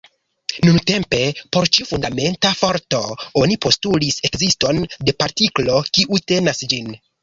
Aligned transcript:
Nuntempe 0.69 1.19
por 1.57 1.69
ĉiu 1.75 1.89
fundamenta 1.91 2.55
forto 2.63 3.03
oni 3.45 3.61
postulis 3.69 4.21
ekziston 4.33 4.85
de 4.91 5.19
partiklo, 5.25 5.81
kiu 5.97 6.25
tenas 6.31 6.71
ĝin. 6.77 6.95